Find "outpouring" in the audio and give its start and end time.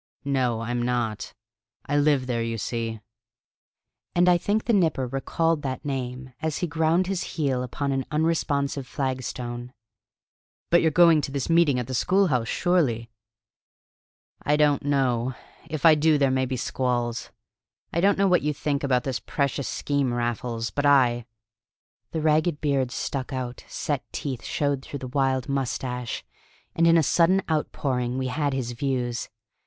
27.51-28.17